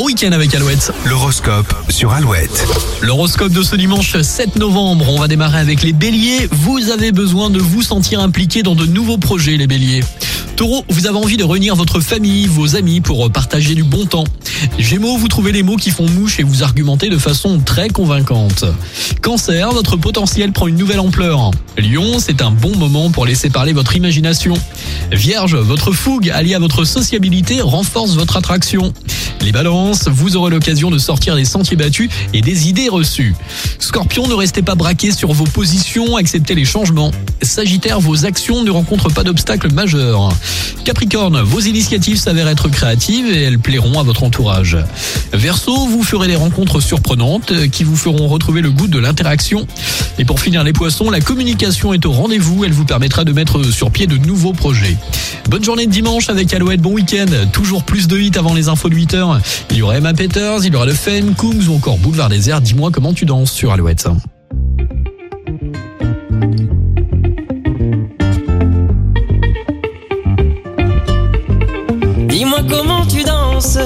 [0.00, 0.92] week-end avec Alouette.
[1.04, 2.66] L'horoscope sur Alouette.
[3.02, 6.48] L'horoscope de ce dimanche 7 novembre, on va démarrer avec les béliers.
[6.50, 10.02] Vous avez besoin de vous sentir impliqué dans de nouveaux projets les béliers.
[10.56, 14.24] Taureau, vous avez envie de réunir votre famille, vos amis pour partager du bon temps.
[14.78, 18.64] Gémeaux, vous trouvez les mots qui font mouche et vous argumentez de façon très convaincante.
[19.22, 21.50] Cancer, votre potentiel prend une nouvelle ampleur.
[21.78, 24.54] Lion, c'est un bon moment pour laisser parler votre imagination.
[25.10, 28.92] Vierge, votre fougue alliée à votre sociabilité renforce votre attraction.
[29.42, 33.34] Les balances, vous aurez l'occasion de sortir des sentiers battus et des idées reçues.
[33.80, 37.10] Scorpion, ne restez pas braqué sur vos positions, acceptez les changements.
[37.42, 40.28] Sagittaire, vos actions ne rencontrent pas d'obstacles majeurs.
[40.84, 44.76] Capricorne, vos initiatives s'avèrent être créatives et elles plairont à votre entourage.
[45.32, 49.66] Verseau, vous ferez des rencontres surprenantes qui vous feront retrouver le goût de l'interaction.
[50.18, 53.62] Et pour finir les poissons, la communication est au rendez-vous, elle vous permettra de mettre
[53.64, 54.96] sur pied de nouveaux projets.
[55.48, 57.26] Bonne journée de dimanche avec Alouette, bon week-end.
[57.52, 59.40] Toujours plus de hits avant les infos de 8h.
[59.70, 62.60] Il y aura Emma Peters, il y aura Le Fen, Coombs ou encore Boulevard Désert.
[62.60, 64.06] Dis-moi comment tu danses sur Alouette.
[72.28, 73.78] Dis-moi comment tu danses,